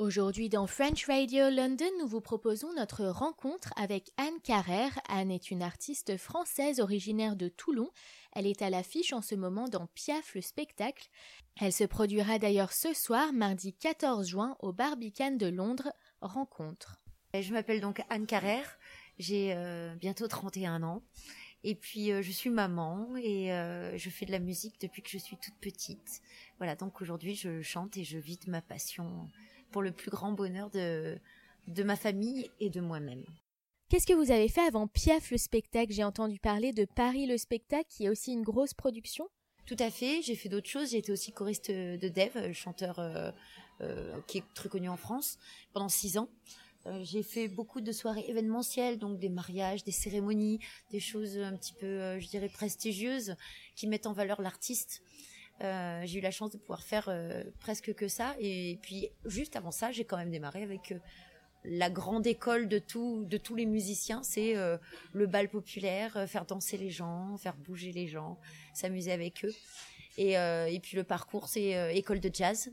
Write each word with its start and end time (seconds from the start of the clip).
Aujourd'hui 0.00 0.48
dans 0.48 0.66
French 0.66 1.04
Radio 1.04 1.50
London, 1.50 1.84
nous 1.98 2.06
vous 2.06 2.22
proposons 2.22 2.72
notre 2.72 3.04
rencontre 3.04 3.74
avec 3.76 4.10
Anne 4.16 4.40
Carrère. 4.42 4.98
Anne 5.10 5.30
est 5.30 5.50
une 5.50 5.62
artiste 5.62 6.16
française 6.16 6.80
originaire 6.80 7.36
de 7.36 7.48
Toulon. 7.48 7.90
Elle 8.32 8.46
est 8.46 8.62
à 8.62 8.70
l'affiche 8.70 9.12
en 9.12 9.20
ce 9.20 9.34
moment 9.34 9.68
dans 9.68 9.88
Piaf 9.88 10.34
le 10.34 10.40
spectacle. 10.40 11.10
Elle 11.60 11.74
se 11.74 11.84
produira 11.84 12.38
d'ailleurs 12.38 12.72
ce 12.72 12.94
soir, 12.94 13.34
mardi 13.34 13.74
14 13.74 14.26
juin, 14.26 14.56
au 14.60 14.72
Barbican 14.72 15.32
de 15.32 15.48
Londres. 15.48 15.92
Rencontre. 16.22 17.02
Je 17.38 17.52
m'appelle 17.52 17.82
donc 17.82 18.00
Anne 18.08 18.26
Carrère. 18.26 18.78
J'ai 19.18 19.52
euh, 19.54 19.94
bientôt 19.96 20.28
31 20.28 20.82
ans. 20.82 21.02
Et 21.62 21.74
puis 21.74 22.10
euh, 22.10 22.22
je 22.22 22.30
suis 22.30 22.48
maman 22.48 23.06
et 23.22 23.52
euh, 23.52 23.98
je 23.98 24.08
fais 24.08 24.24
de 24.24 24.32
la 24.32 24.38
musique 24.38 24.80
depuis 24.80 25.02
que 25.02 25.10
je 25.10 25.18
suis 25.18 25.36
toute 25.36 25.58
petite. 25.60 26.22
Voilà, 26.56 26.74
donc 26.74 27.02
aujourd'hui 27.02 27.34
je 27.34 27.60
chante 27.60 27.98
et 27.98 28.04
je 28.04 28.16
vis 28.16 28.38
de 28.38 28.50
ma 28.50 28.62
passion 28.62 29.28
pour 29.70 29.82
le 29.82 29.92
plus 29.92 30.10
grand 30.10 30.32
bonheur 30.32 30.70
de, 30.70 31.18
de 31.68 31.82
ma 31.82 31.96
famille 31.96 32.50
et 32.60 32.70
de 32.70 32.80
moi-même. 32.80 33.24
Qu'est-ce 33.88 34.06
que 34.06 34.12
vous 34.12 34.30
avez 34.30 34.48
fait 34.48 34.60
avant 34.60 34.86
Piaf 34.86 35.32
le 35.32 35.36
spectacle? 35.36 35.92
J'ai 35.92 36.04
entendu 36.04 36.38
parler 36.38 36.72
de 36.72 36.84
Paris 36.84 37.26
le 37.26 37.36
spectacle, 37.36 37.86
qui 37.88 38.04
est 38.04 38.08
aussi 38.08 38.32
une 38.32 38.42
grosse 38.42 38.72
production. 38.72 39.28
Tout 39.66 39.76
à 39.80 39.90
fait, 39.90 40.22
j'ai 40.22 40.36
fait 40.36 40.48
d'autres 40.48 40.68
choses. 40.68 40.90
J'ai 40.90 40.98
été 40.98 41.10
aussi 41.10 41.32
choriste 41.32 41.70
de 41.70 42.08
Dev, 42.08 42.52
chanteur 42.52 42.98
euh, 42.98 43.30
euh, 43.80 44.20
qui 44.26 44.38
est 44.38 44.44
très 44.54 44.68
connu 44.68 44.88
en 44.88 44.96
France, 44.96 45.38
pendant 45.72 45.88
six 45.88 46.18
ans. 46.18 46.28
Euh, 46.86 47.00
j'ai 47.02 47.22
fait 47.22 47.48
beaucoup 47.48 47.80
de 47.80 47.92
soirées 47.92 48.24
événementielles, 48.28 48.96
donc 48.96 49.18
des 49.18 49.28
mariages, 49.28 49.84
des 49.84 49.90
cérémonies, 49.90 50.60
des 50.90 51.00
choses 51.00 51.36
un 51.38 51.56
petit 51.56 51.74
peu, 51.74 52.18
je 52.18 52.28
dirais, 52.28 52.48
prestigieuses, 52.48 53.34
qui 53.74 53.86
mettent 53.86 54.06
en 54.06 54.12
valeur 54.12 54.40
l'artiste. 54.40 55.02
Euh, 55.62 56.02
j'ai 56.04 56.18
eu 56.18 56.22
la 56.22 56.30
chance 56.30 56.50
de 56.50 56.58
pouvoir 56.58 56.82
faire 56.82 57.06
euh, 57.08 57.44
presque 57.60 57.94
que 57.94 58.08
ça. 58.08 58.34
Et 58.38 58.78
puis 58.82 59.08
juste 59.26 59.56
avant 59.56 59.70
ça, 59.70 59.92
j'ai 59.92 60.04
quand 60.04 60.16
même 60.16 60.30
démarré 60.30 60.62
avec 60.62 60.92
euh, 60.92 60.98
la 61.64 61.90
grande 61.90 62.26
école 62.26 62.68
de 62.68 62.78
tous 62.78 63.54
les 63.54 63.66
musiciens, 63.66 64.22
c'est 64.22 64.54
le 65.12 65.26
bal 65.26 65.50
populaire, 65.50 66.26
faire 66.26 66.46
danser 66.46 66.78
les 66.78 66.88
gens, 66.88 67.36
faire 67.36 67.54
bouger 67.54 67.92
les 67.92 68.06
gens, 68.06 68.38
s'amuser 68.72 69.12
avec 69.12 69.44
eux. 69.44 69.52
Et, 70.16 70.80
puis 70.82 70.96
le 70.96 71.04
parcours, 71.04 71.48
c'est 71.48 71.94
école 71.94 72.20
de 72.20 72.30
jazz 72.32 72.72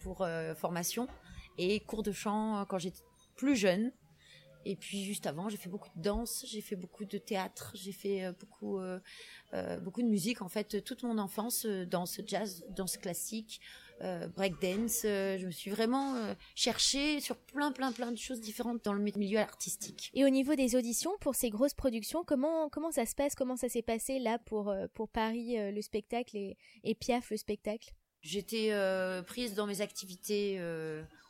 pour 0.00 0.26
formation 0.56 1.08
et 1.58 1.78
cours 1.80 2.02
de 2.02 2.12
chant 2.12 2.64
quand 2.70 2.78
j'étais 2.78 3.02
plus 3.36 3.54
jeune. 3.54 3.92
Et 4.68 4.74
puis 4.74 5.04
juste 5.04 5.28
avant, 5.28 5.48
j'ai 5.48 5.56
fait 5.56 5.68
beaucoup 5.68 5.90
de 5.94 6.02
danse, 6.02 6.44
j'ai 6.48 6.60
fait 6.60 6.74
beaucoup 6.74 7.04
de 7.04 7.18
théâtre, 7.18 7.70
j'ai 7.74 7.92
fait 7.92 8.24
euh, 8.24 8.32
beaucoup, 8.32 8.80
euh, 8.80 8.98
euh, 9.54 9.78
beaucoup 9.78 10.02
de 10.02 10.08
musique. 10.08 10.42
En 10.42 10.48
fait, 10.48 10.82
toute 10.82 11.04
mon 11.04 11.18
enfance, 11.18 11.64
danse 11.64 12.20
jazz, 12.26 12.64
danse 12.70 12.96
classique, 12.96 13.60
breakdance. 14.34 15.02
je 15.04 15.46
me 15.46 15.52
suis 15.52 15.70
vraiment 15.70 16.16
cherchée 16.54 17.20
sur 17.20 17.36
plein, 17.36 17.70
plein, 17.70 17.92
plein 17.92 18.10
de 18.10 18.18
choses 18.18 18.40
différentes 18.40 18.84
dans 18.84 18.92
le 18.92 19.00
milieu 19.00 19.38
artistique. 19.38 20.10
Et 20.14 20.24
au 20.24 20.28
niveau 20.28 20.54
des 20.56 20.74
auditions 20.74 21.12
pour 21.20 21.36
ces 21.36 21.48
grosses 21.48 21.72
productions, 21.72 22.24
comment, 22.24 22.68
comment 22.68 22.90
ça 22.90 23.06
se 23.06 23.14
passe? 23.14 23.34
Comment 23.34 23.56
ça 23.56 23.68
s'est 23.68 23.82
passé 23.82 24.18
là 24.18 24.38
pour, 24.38 24.74
pour 24.92 25.08
Paris 25.08 25.54
le 25.72 25.80
spectacle 25.80 26.36
et, 26.36 26.58
et 26.82 26.94
Piaf 26.94 27.30
le 27.30 27.36
spectacle? 27.38 27.94
J'étais 28.20 28.72
prise 29.26 29.54
dans 29.54 29.66
mes 29.66 29.80
activités 29.80 30.58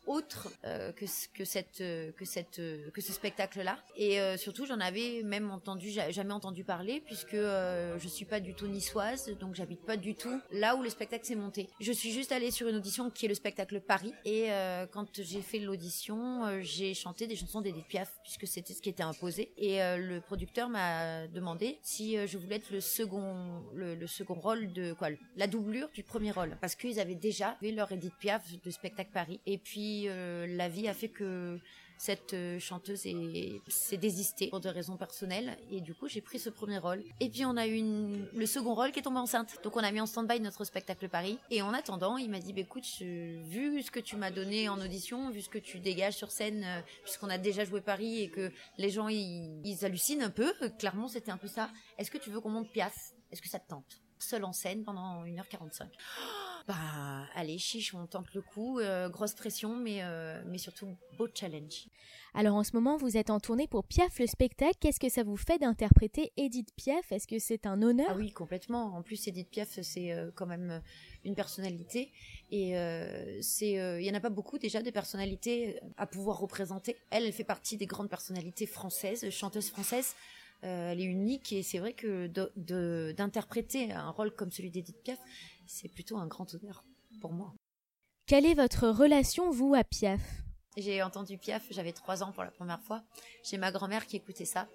autre 0.07 0.49
euh, 0.65 0.93
que, 0.93 1.05
que 1.35 1.45
cette 1.45 1.81
euh, 1.81 2.13
que 2.13 2.25
cette 2.25 2.59
euh, 2.59 2.91
que 2.91 3.01
ce 3.01 3.13
spectacle 3.13 3.63
là 3.63 3.79
et 3.97 4.19
surtout 4.37 4.67
j'en 4.67 4.81
avais 4.81 5.23
même 5.25 5.51
entendu 5.51 5.91
jamais 5.91 6.33
entendu 6.33 6.65
parler 6.65 7.03
puisque 7.05 7.35
je 7.37 8.09
suis 8.09 8.25
pas 8.25 8.41
du 8.41 8.55
tout 8.55 8.67
niçoise 8.67 9.31
donc 9.41 9.55
j'habite 9.55 9.81
pas 9.83 9.97
du 9.97 10.15
tout 10.15 10.41
là 10.53 10.77
où 10.77 10.83
le 10.83 10.91
spectacle 10.91 11.25
s'est 11.25 11.35
monté. 11.35 11.69
Je 11.81 11.93
suis 11.93 12.13
juste 12.13 12.33
allée 12.33 12.51
sur 12.51 12.69
une 12.69 12.77
audition 12.77 13.11
qui 13.11 13.27
est 13.27 13.29
le 13.29 13.35
spectacle 13.35 13.81
Paris 13.81 14.13
et 14.25 14.49
quand 14.93 15.21
j'ai 15.21 15.41
fait 15.41 15.59
l'audition 15.59 16.61
j'ai 16.61 16.95
chanté 16.95 17.27
des 17.27 17.37
chansons 17.37 17.61
d'Edith 17.61 17.87
Piaf 17.87 18.19
puisque 18.23 18.47
c'était 18.47 18.75
ce 18.75 18.83
qui 18.83 18.89
était 18.89 19.03
imposé. 19.03 19.53
Et 19.57 19.79
le 19.79 20.21
producteur 20.21 20.69
m'a 20.69 21.27
demandé 21.29 21.79
si 21.83 22.17
je 22.27 22.39
voulais 22.39 22.57
être 22.57 22.71
le 22.71 22.81
second 22.81 23.63
le, 23.75 24.07
second 24.07 24.35
rôle 24.35 24.73
de 24.73 24.93
quoi 24.93 25.09
la 25.37 25.47
doublure 25.47 25.89
du 25.95 26.03
premier 26.03 26.31
rôle. 26.31 26.57
Parce 26.61 26.75
qu'ils 26.75 27.01
avaient 27.01 27.15
déjà 27.15 27.57
vu 27.63 27.73
leur 27.73 27.91
Edith 27.93 28.15
Piaf 28.19 28.43
de 28.63 28.71
spectacle 28.71 29.11
Paris. 29.13 29.41
Et 29.47 29.59
puis 29.59 29.96
euh, 30.07 30.47
la 30.47 30.69
vie 30.69 30.89
a 30.89 30.95
fait 30.95 31.09
que 31.09 31.59
cette 31.99 32.35
euh, 32.35 32.59
chanteuse 32.59 33.07
s'est 33.69 33.97
désistée 33.97 34.49
pour 34.49 34.61
des 34.61 34.71
raisons 34.71 34.97
personnelles. 34.97 35.57
Et 35.71 35.81
du 35.81 35.95
coup 35.95 36.09
j'ai 36.09 36.21
pris 36.21 36.39
ce 36.39 36.51
premier 36.51 36.79
rôle. 36.79 37.03
Et 37.21 37.29
puis 37.29 37.45
on 37.45 37.57
a 37.57 37.67
eu 37.67 37.83
le 38.35 38.47
second 38.47 38.75
rôle 38.75 38.93
qui 38.93 38.99
est 38.99 39.03
tombé 39.03 39.19
enceinte. 39.19 39.57
Donc 39.63 39.77
on 39.77 39.81
a 39.81 39.91
mis 39.91 40.01
en 40.01 40.07
stand-by 40.07 40.41
notre 40.41 40.65
spectacle 40.65 41.09
Paris. 41.09 41.39
Et 41.51 41.63
en 41.63 41.73
attendant 41.73 42.17
il 42.17 42.31
m'a 42.31 42.39
dit 42.39 42.53
bah, 42.53 42.61
écoute 42.61 42.85
vu 43.01 43.83
ce 43.83 43.91
que 43.91 44.01
tu 44.01 44.17
m'as 44.17 44.31
donné 44.31 44.69
en 44.69 44.81
audition 44.81 45.31
vu 45.31 45.41
ce 45.41 45.49
que 45.49 45.59
tu 45.59 45.81
dégages 45.81 46.15
sur 46.15 46.31
scène 46.31 46.65
euh, 46.65 46.81
puisqu'on 47.03 47.31
a 47.31 47.39
déjà 47.39 47.65
joué 47.65 47.81
Paris 47.81 48.23
et 48.23 48.31
que 48.31 48.51
les 48.79 48.91
gens 48.91 49.09
ils, 49.09 49.79
hallucinent 49.83 50.23
un 50.23 50.31
peu 50.31 50.53
clairement 50.79 51.09
c'était 51.09 51.31
un 51.31 51.39
peu 51.39 51.49
ça. 51.49 51.71
Est-ce 51.99 52.11
que 52.11 52.19
tu 52.19 52.31
veux 52.31 52.41
qu'on 52.41 52.51
monte 52.51 52.71
Piaf? 52.73 53.13
Est-ce 53.31 53.43
que 53.43 53.49
ça 53.49 53.59
te 53.59 53.69
tente? 53.69 54.06
Seul 54.19 54.45
en 54.45 54.53
scène 54.53 54.83
pendant 54.83 55.25
1h45 55.25 55.85
bah 56.67 56.75
allez 57.35 57.59
chiche 57.59 57.95
on 57.95 58.07
tente 58.07 58.35
le 58.35 58.43
coup 58.43 58.81
euh, 58.81 59.09
grosse 59.09 59.35
pression 59.35 59.77
mais 59.77 60.03
euh, 60.03 60.43
mais 60.47 60.59
surtout 60.59 60.97
beau 61.17 61.29
challenge. 61.33 61.87
Alors 62.35 62.57
en 62.57 62.65
ce 62.65 62.73
moment 62.75 62.97
vous 62.97 63.17
êtes 63.17 63.31
en 63.31 63.41
tournée 63.41 63.67
pour 63.67 63.85
Piaf 63.85 64.19
le 64.19 64.27
spectacle. 64.27 64.75
Qu'est-ce 64.81 65.01
que 65.01 65.09
ça 65.09 65.23
vous 65.23 65.37
fait 65.37 65.59
d'interpréter 65.59 66.33
Edith 66.37 66.75
Piaf? 66.77 67.13
Est-ce 67.13 67.27
que 67.27 67.39
c'est 67.39 67.67
un 67.67 67.81
honneur? 67.83 68.09
Ah 68.11 68.17
oui 68.17 68.33
complètement. 68.33 68.97
En 68.97 69.03
plus 69.03 69.29
Edith 69.29 69.49
Piaf 69.49 69.81
c'est 69.83 70.13
euh, 70.13 70.31
quand 70.35 70.47
même 70.47 70.83
une 71.25 71.35
personnalité. 71.35 72.13
Et 72.51 72.75
c'est 73.43 73.73
il 73.73 74.05
y 74.05 74.11
en 74.11 74.15
a 74.15 74.21
pas 74.21 74.31
beaucoup 74.31 74.59
déjà 74.59 74.81
de 74.83 74.91
personnalités 74.91 75.81
à 75.97 76.07
pouvoir 76.07 76.39
représenter. 76.39 76.97
Elle 77.11 77.27
elle 77.27 77.33
fait 77.33 77.45
partie 77.45 77.77
des 77.77 77.87
grandes 77.87 78.09
personnalités 78.09 78.67
françaises 78.67 79.29
chanteuses 79.31 79.71
françaises 79.71 80.15
elle 80.67 81.01
est 81.01 81.05
unique 81.05 81.53
et 81.53 81.63
c'est 81.63 81.79
vrai 81.79 81.93
que 81.93 82.27
d'interpréter 83.13 83.93
un 83.93 84.11
rôle 84.11 84.35
comme 84.35 84.51
celui 84.51 84.71
d'Edith 84.71 85.03
Piaf, 85.03 85.19
c'est 85.67 85.89
plutôt 85.89 86.17
un 86.17 86.27
grand 86.27 86.55
honneur 86.55 86.85
pour 87.21 87.33
moi. 87.33 87.55
Quelle 88.27 88.45
est 88.45 88.55
votre 88.55 88.89
relation, 88.89 89.51
vous, 89.51 89.75
à 89.75 89.85
Piaf? 89.85 90.21
J'ai 90.77 91.03
entendu 91.03 91.39
Piaf, 91.39 91.65
j'avais 91.71 91.93
trois 91.93 92.23
ans 92.23 92.33
pour 92.33 92.45
la 92.45 92.51
première 92.51 92.83
fois. 92.83 93.03
J'ai 93.45 93.57
ma 93.57 93.71
grand-mère 93.71 94.07
qui 94.07 94.17
écoutait 94.17 94.45
ça. 94.45 94.69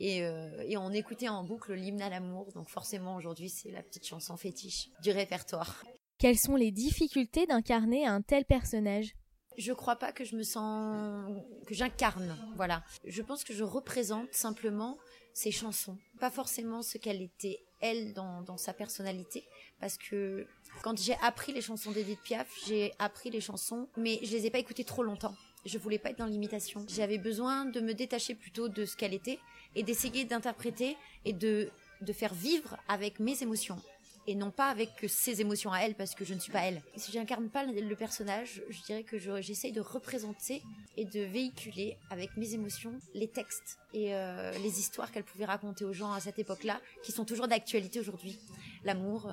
Et, 0.00 0.24
euh, 0.24 0.64
et, 0.66 0.76
on 0.76 0.90
écoutait 0.90 1.28
en 1.28 1.42
boucle 1.42 1.74
l'hymne 1.74 2.02
à 2.02 2.08
l'amour. 2.08 2.52
Donc 2.52 2.68
forcément, 2.68 3.16
aujourd'hui, 3.16 3.48
c'est 3.48 3.70
la 3.70 3.82
petite 3.82 4.06
chanson 4.06 4.36
fétiche 4.36 4.90
du 5.02 5.10
répertoire. 5.10 5.84
Quelles 6.18 6.38
sont 6.38 6.56
les 6.56 6.72
difficultés 6.72 7.46
d'incarner 7.46 8.06
un 8.06 8.20
tel 8.20 8.44
personnage? 8.44 9.14
Je 9.56 9.72
crois 9.72 9.96
pas 9.96 10.12
que 10.12 10.24
je 10.24 10.36
me 10.36 10.44
sens 10.44 11.32
que 11.66 11.74
j'incarne 11.74 12.38
voilà 12.54 12.84
je 13.04 13.22
pense 13.22 13.42
que 13.42 13.52
je 13.52 13.64
représente 13.64 14.32
simplement 14.32 14.96
ses 15.38 15.52
chansons 15.52 15.96
pas 16.18 16.30
forcément 16.30 16.82
ce 16.82 16.98
qu'elle 16.98 17.22
était 17.22 17.60
elle 17.80 18.12
dans, 18.12 18.42
dans 18.42 18.56
sa 18.56 18.72
personnalité 18.72 19.44
parce 19.78 19.96
que 19.96 20.48
quand 20.82 20.98
j'ai 21.00 21.14
appris 21.22 21.52
les 21.52 21.60
chansons 21.60 21.92
d'Edith 21.92 22.20
Piaf, 22.22 22.48
j'ai 22.66 22.92
appris 22.98 23.30
les 23.30 23.40
chansons, 23.40 23.88
mais 23.96 24.18
je 24.24 24.32
les 24.32 24.46
ai 24.46 24.50
pas 24.50 24.58
écoutées 24.58 24.82
trop 24.82 25.04
longtemps. 25.04 25.34
Je 25.64 25.78
voulais 25.78 25.98
pas 25.98 26.10
être 26.10 26.18
dans 26.18 26.26
l'imitation. 26.26 26.84
J'avais 26.88 27.18
besoin 27.18 27.64
de 27.66 27.80
me 27.80 27.94
détacher 27.94 28.34
plutôt 28.34 28.68
de 28.68 28.84
ce 28.84 28.96
qu'elle 28.96 29.14
était 29.14 29.38
et 29.76 29.84
d'essayer 29.84 30.24
d'interpréter 30.24 30.96
et 31.24 31.32
de, 31.32 31.70
de 32.00 32.12
faire 32.12 32.34
vivre 32.34 32.76
avec 32.88 33.20
mes 33.20 33.40
émotions 33.40 33.80
et 34.28 34.34
non 34.34 34.50
pas 34.50 34.68
avec 34.68 34.90
ses 35.08 35.40
émotions 35.40 35.72
à 35.72 35.78
elle 35.80 35.94
parce 35.94 36.14
que 36.14 36.22
je 36.22 36.34
ne 36.34 36.38
suis 36.38 36.52
pas 36.52 36.60
elle. 36.60 36.82
Si 36.96 37.10
j'incarne 37.12 37.48
pas 37.48 37.64
le 37.64 37.96
personnage, 37.96 38.62
je 38.68 38.82
dirais 38.82 39.02
que 39.02 39.16
j'essaye 39.40 39.72
de 39.72 39.80
représenter 39.80 40.62
et 40.98 41.06
de 41.06 41.20
véhiculer 41.20 41.96
avec 42.10 42.36
mes 42.36 42.52
émotions 42.52 42.92
les 43.14 43.28
textes 43.28 43.78
et 43.94 44.14
euh, 44.14 44.52
les 44.58 44.80
histoires 44.80 45.12
qu'elle 45.12 45.24
pouvait 45.24 45.46
raconter 45.46 45.86
aux 45.86 45.94
gens 45.94 46.12
à 46.12 46.20
cette 46.20 46.38
époque-là, 46.38 46.78
qui 47.02 47.10
sont 47.10 47.24
toujours 47.24 47.48
d'actualité 47.48 48.00
aujourd'hui. 48.00 48.38
L'amour, 48.84 49.32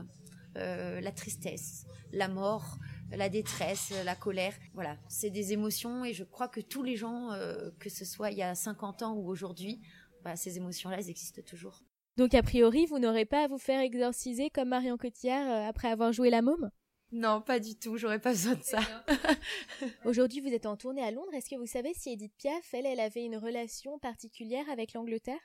euh, 0.56 1.02
la 1.02 1.12
tristesse, 1.12 1.86
la 2.14 2.30
mort, 2.30 2.78
la 3.12 3.28
détresse, 3.28 3.92
la 4.06 4.16
colère. 4.16 4.54
Voilà, 4.76 4.96
c'est 5.10 5.30
des 5.30 5.52
émotions 5.52 6.06
et 6.06 6.14
je 6.14 6.24
crois 6.24 6.48
que 6.48 6.62
tous 6.62 6.84
les 6.84 6.96
gens, 6.96 7.34
euh, 7.34 7.70
que 7.80 7.90
ce 7.90 8.06
soit 8.06 8.32
il 8.32 8.38
y 8.38 8.44
a 8.44 8.56
50 8.56 9.02
ans 9.02 9.14
ou 9.14 9.28
aujourd'hui, 9.28 9.82
bah, 10.24 10.38
ces 10.38 10.56
émotions-là, 10.56 11.00
elles 11.00 11.10
existent 11.10 11.42
toujours. 11.46 11.84
Donc 12.18 12.34
a 12.34 12.42
priori, 12.42 12.86
vous 12.86 13.00
n'aurez 13.00 13.26
pas 13.26 13.44
à 13.44 13.48
vous 13.48 13.58
faire 13.58 13.82
exorciser 13.82 14.50
comme 14.50 14.70
Marion 14.70 14.98
Cotillard 14.98 15.50
euh, 15.50 15.70
après 15.70 15.90
avoir 15.90 16.14
joué 16.14 16.30
la 16.30 16.42
môme? 16.42 16.72
Non, 17.12 17.42
pas 17.42 17.60
du 17.60 17.76
tout, 17.76 17.98
j'aurais 17.98 18.20
pas 18.20 18.32
besoin 18.32 18.56
de 18.56 18.64
ça. 18.64 18.80
Aujourd'hui, 20.06 20.40
vous 20.40 20.54
êtes 20.54 20.66
en 20.66 20.76
tournée 20.78 21.04
à 21.04 21.12
Londres. 21.12 21.34
Est-ce 21.34 21.50
que 21.50 21.56
vous 21.56 21.66
savez 21.66 21.94
si 21.94 22.12
Edith 22.12 22.34
Piaf, 22.38 22.74
elle, 22.74 22.86
elle 22.86 23.00
avait 23.00 23.26
une 23.26 23.38
relation 23.38 24.00
particulière 24.00 24.66
avec 24.70 24.94
l'Angleterre? 24.94 25.40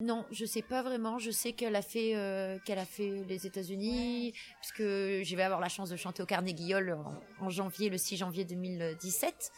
Non, 0.00 0.24
je 0.32 0.44
sais 0.44 0.62
pas 0.62 0.82
vraiment. 0.82 1.18
Je 1.18 1.30
sais 1.30 1.52
qu'elle 1.52 1.76
a 1.76 1.82
fait 1.82 2.16
euh, 2.16 2.58
qu'elle 2.64 2.80
a 2.80 2.84
fait 2.84 3.24
les 3.28 3.46
États-Unis, 3.46 4.34
puisque 4.60 4.82
je 4.82 5.36
vais 5.36 5.42
avoir 5.42 5.60
la 5.60 5.68
chance 5.68 5.88
de 5.88 5.96
chanter 5.96 6.22
au 6.22 6.26
Carnegie 6.26 6.74
Hall 6.74 6.98
en, 7.40 7.48
janvier, 7.48 7.90
le 7.90 7.98
6 7.98 8.16
janvier 8.16 8.44
2017. 8.44 9.52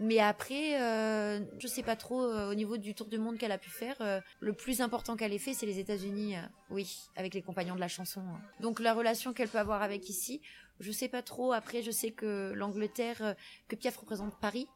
Mais 0.00 0.20
après, 0.20 0.80
euh, 0.80 1.40
je 1.58 1.66
sais 1.66 1.82
pas 1.82 1.96
trop 1.96 2.22
euh, 2.22 2.50
au 2.50 2.54
niveau 2.54 2.76
du 2.76 2.94
tour 2.94 3.08
du 3.08 3.18
monde 3.18 3.36
qu'elle 3.36 3.52
a 3.52 3.58
pu 3.58 3.70
faire. 3.70 3.96
Euh, 4.00 4.20
le 4.40 4.52
plus 4.52 4.80
important 4.80 5.16
qu'elle 5.16 5.32
ait 5.32 5.38
fait, 5.38 5.54
c'est 5.54 5.66
les 5.66 5.78
États-Unis, 5.78 6.36
oui, 6.70 7.08
avec 7.16 7.34
les 7.34 7.42
compagnons 7.42 7.74
de 7.74 7.80
la 7.80 7.88
chanson. 7.88 8.22
Donc 8.60 8.80
la 8.80 8.94
relation 8.94 9.32
qu'elle 9.32 9.48
peut 9.48 9.58
avoir 9.58 9.82
avec 9.82 10.08
ici, 10.08 10.40
Je 10.80 10.92
sais 10.92 11.08
pas 11.08 11.22
trop. 11.22 11.52
Après, 11.52 11.82
je 11.82 11.90
sais 11.90 12.12
que 12.12 12.52
l'Angleterre, 12.54 13.34
que 13.66 13.74
Piaf 13.74 13.96
représente 13.96 14.38
Paris 14.38 14.68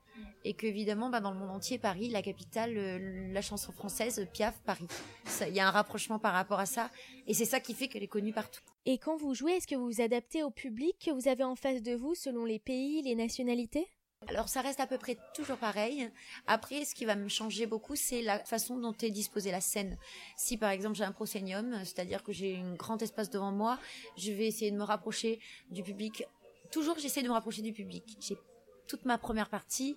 et 0.45 0.55
qu'évidemment, 0.55 1.09
bah, 1.09 1.21
dans 1.21 1.31
le 1.31 1.39
monde 1.39 1.51
entier, 1.51 1.79
Paris, 1.79 2.09
la 2.09 2.23
capitale, 2.23 2.75
la 3.33 3.41
chanson 3.41 3.73
française, 3.73 4.27
Piaf, 4.33 4.61
Paris. 4.65 4.89
Il 5.47 5.55
y 5.55 5.61
a 5.61 5.69
un 5.69 5.71
rapprochement 5.71 6.19
par 6.19 6.33
rapport 6.33 6.59
à 6.59 6.67
ça, 6.67 6.91
et 7.27 7.35
c'est 7.35 7.45
ça 7.45 7.61
qui 7.61 7.75
fait 7.75 7.89
qu'elle 7.89 8.03
est 8.03 8.09
connue 8.09 8.33
partout. 8.33 8.61
Et 8.85 8.99
quand 8.99 9.17
vous 9.17 9.35
jouez, 9.35 9.53
est-ce 9.53 9.67
que 9.67 9.77
vous 9.77 9.87
vous 9.87 10.01
adaptez 10.01 10.43
au 10.43 10.51
public 10.51 10.97
que 11.05 11.13
vous 11.13 11.29
avez 11.29 11.45
en 11.45 11.55
face 11.55 11.83
de 11.83 11.95
vous 11.95 12.15
selon 12.15 12.45
les 12.45 12.59
pays, 12.59 13.03
les 13.03 13.15
nationalités? 13.15 13.87
Alors 14.29 14.49
ça 14.49 14.61
reste 14.61 14.81
à 14.81 14.87
peu 14.87 14.99
près 14.99 15.19
toujours 15.35 15.57
pareil. 15.57 16.11
Après, 16.47 16.85
ce 16.85 16.95
qui 16.95 17.05
va 17.05 17.17
me 17.17 17.29
changer 17.29 17.67
beaucoup, 17.67 17.97
c'est 17.97 18.23
la 18.23 18.39
façon 18.39 18.79
dont 18.79 18.95
est 19.03 19.11
disposée 19.11 19.51
la 19.51 19.61
scène. 19.61 19.99
Si 20.37 20.57
par 20.57 20.71
exemple 20.71 20.97
j'ai 20.97 21.05
un 21.05 21.13
proscenium, 21.13 21.79
c'est-à-dire 21.85 22.23
que 22.23 22.33
j'ai 22.33 22.57
un 22.57 22.75
grand 22.75 23.01
espace 23.03 23.31
devant 23.31 23.53
moi, 23.53 23.79
je 24.17 24.33
vais 24.33 24.47
essayer 24.47 24.71
de 24.71 24.77
me 24.77 24.85
rapprocher 24.85 25.41
du 25.71 25.83
public. 25.83 26.25
Toujours, 26.71 26.99
j'essaie 26.99 27.23
de 27.23 27.29
me 27.29 27.33
rapprocher 27.33 27.63
du 27.63 27.73
public. 27.73 28.17
J'ai 28.21 28.37
toute 28.87 29.05
ma 29.05 29.19
première 29.19 29.49
partie 29.49 29.97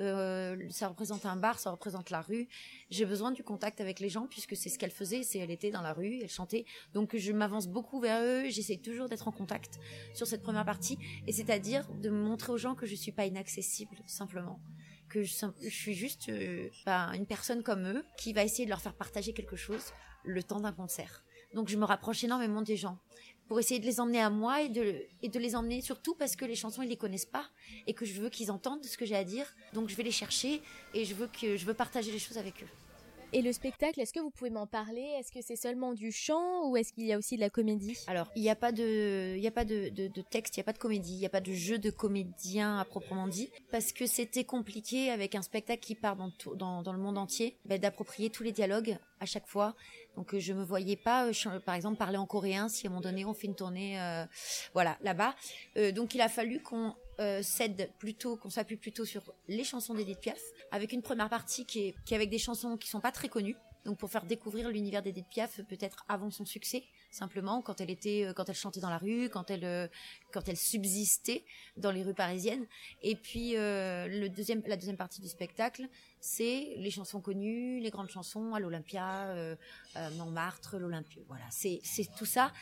euh, 0.00 0.56
ça 0.70 0.88
représente 0.88 1.26
un 1.26 1.36
bar, 1.36 1.58
ça 1.58 1.70
représente 1.70 2.10
la 2.10 2.20
rue. 2.20 2.48
J'ai 2.90 3.04
besoin 3.04 3.30
du 3.30 3.42
contact 3.42 3.80
avec 3.80 4.00
les 4.00 4.08
gens 4.08 4.26
puisque 4.26 4.56
c'est 4.56 4.68
ce 4.68 4.78
qu'elle 4.78 4.90
faisait, 4.90 5.22
c'est 5.22 5.38
elle 5.38 5.50
était 5.50 5.70
dans 5.70 5.82
la 5.82 5.92
rue, 5.92 6.20
elle 6.22 6.28
chantait. 6.28 6.64
Donc 6.94 7.16
je 7.16 7.32
m'avance 7.32 7.68
beaucoup 7.68 8.00
vers 8.00 8.22
eux, 8.22 8.48
j'essaie 8.50 8.76
toujours 8.76 9.08
d'être 9.08 9.28
en 9.28 9.32
contact 9.32 9.78
sur 10.14 10.26
cette 10.26 10.42
première 10.42 10.64
partie 10.64 10.98
et 11.26 11.32
c'est-à-dire 11.32 11.88
de 12.02 12.10
montrer 12.10 12.52
aux 12.52 12.58
gens 12.58 12.74
que 12.74 12.86
je 12.86 12.94
suis 12.94 13.12
pas 13.12 13.26
inaccessible 13.26 13.96
simplement 14.06 14.60
que 15.08 15.22
je, 15.22 15.46
suis 15.68 15.94
juste 15.94 16.28
euh, 16.28 16.68
une 17.14 17.26
personne 17.26 17.62
comme 17.62 17.86
eux 17.86 18.04
qui 18.18 18.32
va 18.32 18.42
essayer 18.42 18.64
de 18.64 18.70
leur 18.70 18.80
faire 18.80 18.94
partager 18.94 19.32
quelque 19.32 19.56
chose 19.56 19.92
le 20.24 20.42
temps 20.42 20.60
d'un 20.60 20.72
concert. 20.72 21.24
Donc 21.54 21.68
je 21.68 21.76
me 21.76 21.84
rapproche 21.84 22.24
énormément 22.24 22.62
des 22.62 22.76
gens 22.76 22.98
pour 23.48 23.58
essayer 23.60 23.80
de 23.80 23.86
les 23.86 24.00
emmener 24.00 24.20
à 24.20 24.30
moi 24.30 24.62
et 24.62 24.68
de, 24.68 25.02
et 25.22 25.28
de 25.28 25.38
les 25.38 25.54
emmener 25.54 25.80
surtout 25.80 26.14
parce 26.14 26.36
que 26.36 26.44
les 26.44 26.56
chansons 26.56 26.82
ils 26.82 26.88
les 26.88 26.96
connaissent 26.96 27.26
pas 27.26 27.46
et 27.86 27.94
que 27.94 28.04
je 28.04 28.20
veux 28.20 28.30
qu'ils 28.30 28.50
entendent 28.50 28.84
ce 28.84 28.96
que 28.96 29.06
j'ai 29.06 29.16
à 29.16 29.24
dire. 29.24 29.46
Donc 29.72 29.88
je 29.88 29.96
vais 29.96 30.02
les 30.02 30.10
chercher 30.10 30.62
et 30.94 31.04
je 31.04 31.14
veux 31.14 31.28
que 31.28 31.56
je 31.56 31.64
veux 31.64 31.74
partager 31.74 32.10
les 32.10 32.18
choses 32.18 32.38
avec 32.38 32.62
eux. 32.62 32.68
Et 33.32 33.42
le 33.42 33.52
spectacle, 33.52 34.00
est-ce 34.00 34.12
que 34.12 34.20
vous 34.20 34.30
pouvez 34.30 34.50
m'en 34.50 34.68
parler? 34.68 35.02
Est-ce 35.18 35.32
que 35.32 35.42
c'est 35.42 35.56
seulement 35.56 35.92
du 35.92 36.12
chant 36.12 36.70
ou 36.70 36.76
est-ce 36.76 36.92
qu'il 36.92 37.04
y 37.04 37.12
a 37.12 37.18
aussi 37.18 37.34
de 37.34 37.40
la 37.40 37.50
comédie? 37.50 37.98
Alors, 38.06 38.30
il 38.36 38.42
n'y 38.42 38.48
a 38.48 38.54
pas 38.54 38.70
de, 38.70 39.34
il 39.36 39.42
y 39.42 39.48
a 39.48 39.50
pas 39.50 39.64
de, 39.64 39.88
de, 39.88 40.06
de 40.06 40.22
texte, 40.22 40.56
il 40.56 40.60
n'y 40.60 40.62
a 40.62 40.64
pas 40.64 40.72
de 40.72 40.78
comédie, 40.78 41.14
il 41.14 41.18
n'y 41.18 41.26
a 41.26 41.28
pas 41.28 41.40
de 41.40 41.52
jeu 41.52 41.76
de 41.76 41.90
comédien 41.90 42.78
à 42.78 42.84
proprement 42.84 43.26
dit, 43.26 43.50
parce 43.72 43.92
que 43.92 44.06
c'était 44.06 44.44
compliqué 44.44 45.10
avec 45.10 45.34
un 45.34 45.42
spectacle 45.42 45.82
qui 45.82 45.96
part 45.96 46.14
dans, 46.14 46.30
dans, 46.54 46.82
dans 46.82 46.92
le 46.92 47.00
monde 47.00 47.18
entier, 47.18 47.56
ben, 47.64 47.80
d'approprier 47.80 48.30
tous 48.30 48.44
les 48.44 48.52
dialogues 48.52 48.96
à 49.18 49.26
chaque 49.26 49.48
fois 49.48 49.74
donc 50.16 50.34
euh, 50.34 50.40
je 50.40 50.52
me 50.52 50.64
voyais 50.64 50.96
pas, 50.96 51.26
euh, 51.26 51.60
par 51.60 51.74
exemple, 51.74 51.96
parler 51.96 52.16
en 52.16 52.26
coréen 52.26 52.68
si 52.68 52.86
à 52.86 52.88
un 52.88 52.90
moment 52.90 53.02
donné 53.02 53.24
on 53.24 53.34
fait 53.34 53.46
une 53.46 53.54
tournée, 53.54 54.00
euh, 54.00 54.24
voilà, 54.72 54.96
là-bas. 55.02 55.34
donc 55.92 56.14
il 56.14 56.20
a 56.20 56.28
fallu 56.28 56.60
qu'on 56.60 56.94
cède 57.42 57.90
plutôt, 57.98 58.36
qu'on 58.36 58.50
s'appuie 58.50 58.76
plutôt 58.76 59.04
sur 59.04 59.22
les 59.48 59.64
chansons 59.64 59.94
d'Edith 59.94 60.20
Piaf, 60.20 60.40
avec 60.70 60.92
une 60.92 61.02
première 61.02 61.28
partie 61.28 61.64
qui 61.64 61.88
est, 61.88 61.94
qui 62.04 62.14
avec 62.14 62.30
des 62.30 62.38
chansons 62.38 62.76
qui 62.76 62.88
sont 62.88 63.00
pas 63.00 63.12
très 63.12 63.28
connues. 63.28 63.56
Donc 63.86 63.98
pour 63.98 64.10
faire 64.10 64.24
découvrir 64.26 64.68
l'univers 64.68 65.00
d'Edith 65.00 65.28
Piaf, 65.28 65.60
peut-être 65.62 66.04
avant 66.08 66.28
son 66.32 66.44
succès, 66.44 66.82
simplement 67.12 67.62
quand 67.62 67.80
elle 67.80 67.88
était, 67.88 68.24
euh, 68.24 68.32
quand 68.32 68.48
elle 68.48 68.56
chantait 68.56 68.80
dans 68.80 68.90
la 68.90 68.98
rue, 68.98 69.28
quand 69.30 69.48
elle, 69.48 69.64
euh, 69.64 69.86
quand 70.32 70.48
elle 70.48 70.56
subsistait 70.56 71.44
dans 71.76 71.92
les 71.92 72.02
rues 72.02 72.12
parisiennes. 72.12 72.66
Et 73.02 73.14
puis 73.14 73.56
euh, 73.56 74.08
le 74.08 74.28
deuxième, 74.28 74.60
la 74.66 74.76
deuxième 74.76 74.96
partie 74.96 75.20
du 75.20 75.28
spectacle, 75.28 75.88
c'est 76.20 76.74
les 76.78 76.90
chansons 76.90 77.20
connues, 77.20 77.78
les 77.78 77.90
grandes 77.90 78.10
chansons 78.10 78.54
à 78.54 78.58
l'Olympia, 78.58 79.56
Montmartre, 80.16 80.76
l'Olympia. 80.76 81.22
Voilà, 81.28 81.44
c'est 81.50 81.78
c'est 81.84 82.08
tout 82.16 82.24
ça. 82.24 82.52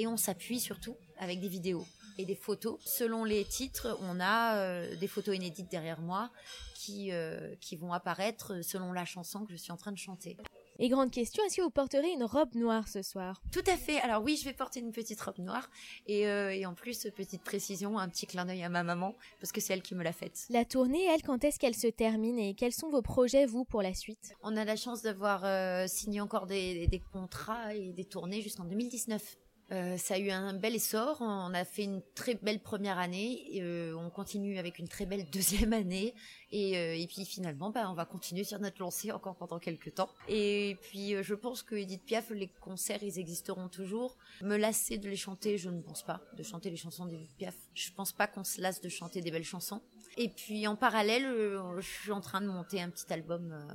Et 0.00 0.08
on 0.08 0.16
s'appuie 0.16 0.58
surtout 0.58 0.96
avec 1.18 1.38
des 1.38 1.48
vidéos 1.48 1.86
et 2.18 2.24
des 2.24 2.34
photos. 2.34 2.80
Selon 2.84 3.22
les 3.22 3.44
titres, 3.44 3.96
on 4.00 4.18
a 4.18 4.86
des 4.96 5.06
photos 5.06 5.36
inédites 5.36 5.70
derrière 5.70 6.00
moi 6.00 6.32
qui, 6.74 7.12
qui 7.60 7.76
vont 7.76 7.92
apparaître 7.92 8.62
selon 8.62 8.92
la 8.92 9.04
chanson 9.04 9.44
que 9.44 9.52
je 9.52 9.58
suis 9.58 9.70
en 9.70 9.76
train 9.76 9.92
de 9.92 9.98
chanter. 9.98 10.36
Et 10.84 10.88
grande 10.88 11.12
question, 11.12 11.44
est-ce 11.44 11.58
que 11.58 11.62
vous 11.62 11.70
porterez 11.70 12.10
une 12.10 12.24
robe 12.24 12.56
noire 12.56 12.88
ce 12.88 13.02
soir? 13.02 13.40
Tout 13.52 13.62
à 13.68 13.76
fait. 13.76 14.00
Alors 14.00 14.20
oui, 14.20 14.36
je 14.36 14.44
vais 14.44 14.52
porter 14.52 14.80
une 14.80 14.90
petite 14.90 15.20
robe 15.20 15.38
noire. 15.38 15.70
Et, 16.08 16.26
euh, 16.26 16.52
et 16.52 16.66
en 16.66 16.74
plus, 16.74 17.06
petite 17.14 17.44
précision, 17.44 18.00
un 18.00 18.08
petit 18.08 18.26
clin 18.26 18.44
d'œil 18.44 18.64
à 18.64 18.68
ma 18.68 18.82
maman, 18.82 19.14
parce 19.38 19.52
que 19.52 19.60
c'est 19.60 19.74
elle 19.74 19.82
qui 19.82 19.94
me 19.94 20.02
l'a 20.02 20.12
faite. 20.12 20.44
La 20.50 20.64
tournée, 20.64 21.04
elle, 21.04 21.22
quand 21.22 21.44
est-ce 21.44 21.60
qu'elle 21.60 21.76
se 21.76 21.86
termine 21.86 22.36
et 22.36 22.54
quels 22.54 22.72
sont 22.72 22.88
vos 22.88 23.00
projets, 23.00 23.46
vous, 23.46 23.64
pour 23.64 23.80
la 23.80 23.94
suite? 23.94 24.34
On 24.42 24.56
a 24.56 24.64
la 24.64 24.74
chance 24.74 25.02
d'avoir 25.02 25.44
euh, 25.44 25.86
signé 25.86 26.20
encore 26.20 26.48
des, 26.48 26.88
des 26.88 26.98
contrats 27.12 27.76
et 27.76 27.92
des 27.92 28.04
tournées 28.04 28.42
jusqu'en 28.42 28.64
2019. 28.64 29.36
Euh, 29.72 29.96
ça 29.96 30.14
a 30.14 30.18
eu 30.18 30.30
un 30.30 30.52
bel 30.52 30.74
essor. 30.74 31.16
On 31.20 31.54
a 31.54 31.64
fait 31.64 31.84
une 31.84 32.02
très 32.14 32.34
belle 32.34 32.60
première 32.60 32.98
année. 32.98 33.60
Euh, 33.62 33.94
on 33.94 34.10
continue 34.10 34.58
avec 34.58 34.78
une 34.78 34.88
très 34.88 35.06
belle 35.06 35.24
deuxième 35.32 35.72
année. 35.72 36.14
Et, 36.50 36.76
euh, 36.76 36.94
et 36.94 37.06
puis 37.06 37.24
finalement, 37.24 37.70
bah, 37.70 37.88
on 37.90 37.94
va 37.94 38.04
continuer 38.04 38.44
sur 38.44 38.58
notre 38.58 38.80
lancée 38.80 39.12
encore 39.12 39.36
pendant 39.36 39.58
quelques 39.58 39.94
temps. 39.94 40.10
Et 40.28 40.76
puis 40.82 41.14
je 41.22 41.34
pense 41.34 41.62
que 41.62 41.74
Edith 41.74 42.04
Piaf, 42.04 42.30
les 42.30 42.48
concerts, 42.60 43.02
ils 43.02 43.18
existeront 43.18 43.68
toujours. 43.68 44.18
Me 44.42 44.56
lasser 44.56 44.98
de 44.98 45.08
les 45.08 45.16
chanter, 45.16 45.56
je 45.56 45.70
ne 45.70 45.80
pense 45.80 46.02
pas. 46.02 46.20
De 46.36 46.42
chanter 46.42 46.68
les 46.68 46.76
chansons 46.76 47.06
d'Edith 47.06 47.34
Piaf. 47.36 47.56
Je 47.74 47.90
pense 47.92 48.12
pas 48.12 48.26
qu'on 48.26 48.44
se 48.44 48.60
lasse 48.60 48.80
de 48.82 48.90
chanter 48.90 49.22
des 49.22 49.30
belles 49.30 49.44
chansons. 49.44 49.80
Et 50.18 50.28
puis 50.28 50.66
en 50.66 50.76
parallèle, 50.76 51.24
je 51.78 51.86
suis 52.02 52.12
en 52.12 52.20
train 52.20 52.42
de 52.42 52.46
monter 52.46 52.82
un 52.82 52.90
petit 52.90 53.10
album 53.10 53.66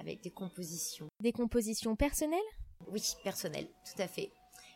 avec 0.00 0.20
des 0.22 0.30
compositions. 0.30 1.06
Des 1.20 1.32
compositions 1.32 1.94
personnelles? 1.94 2.40
Oui, 2.88 3.02
personnelles, 3.22 3.68
tout 3.84 4.02
à 4.02 4.08
fait 4.08 4.32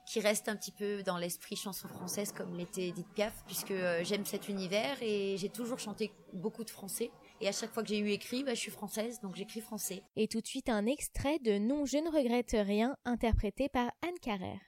qui 0.09 0.21
reste 0.21 0.49
un 0.49 0.57
petit 0.57 0.73
peu 0.73 1.03
dans 1.03 1.19
l'esprit 1.19 1.55
chanson 1.55 1.87
française 1.87 2.33
comme 2.33 2.57
l'était 2.57 2.89
Edith 2.89 3.07
Piaf, 3.15 3.45
puisque 3.47 3.73
euh, 3.73 4.03
j'aime 4.05 4.25
cet 4.25 4.49
univers 4.49 4.97
et 5.03 5.37
j'ai 5.37 5.51
toujours 5.51 5.79
chanté 5.79 6.11
beaucoup 6.33 6.65
de 6.65 6.71
français. 6.71 7.11
Et 7.43 7.49
à 7.49 7.53
chaque 7.53 7.73
fois 7.73 7.83
que 7.83 7.91
j'ai 7.91 7.99
eu 7.99 8.11
écrit, 8.11 8.43
bah, 8.43 8.55
je 8.55 8.61
suis 8.61 8.71
française, 8.71 9.21
donc 9.21 9.37
j'écris 9.37 9.61
français. 9.61 10.03
Et 10.17 10.27
tout 10.27 10.41
de 10.41 10.47
suite 10.47 10.71
un 10.71 10.87
extrait 10.87 11.39
de 11.41 11.59
Non, 11.59 11.85
je 11.85 11.99
ne 11.99 12.11
regrette 12.11 12.53
rien, 12.53 12.97
interprété 13.05 13.69
par 13.69 13.91
Anne 14.03 14.19
Carrère. 14.23 14.68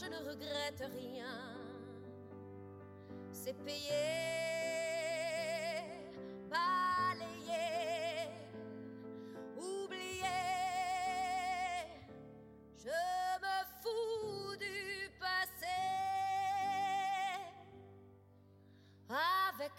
Je 0.00 0.06
ne 0.06 0.18
regrette 0.18 0.84
rien. 0.94 1.56
C'est 3.32 3.56
payé. 3.64 4.38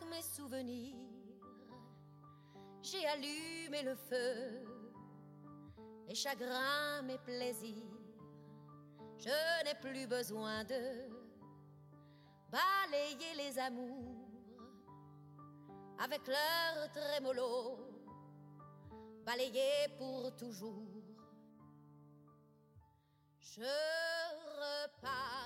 mes 0.10 0.22
souvenirs, 0.22 0.96
j'ai 2.82 3.06
allumé 3.06 3.84
le 3.84 3.96
feu, 3.96 4.66
mes 6.08 6.16
chagrins, 6.16 7.02
mes 7.04 7.18
plaisirs, 7.20 7.99
je 9.20 9.64
n'ai 9.66 9.76
plus 9.76 10.08
besoin 10.08 10.64
de 10.64 11.10
balayer 12.50 13.36
les 13.36 13.60
amours 13.60 14.26
avec 16.00 16.22
leur 16.28 16.92
trémolo, 16.92 17.78
balayer 19.26 19.90
pour 19.98 20.34
toujours. 20.38 21.04
Je 23.42 23.62
repars. 23.62 25.40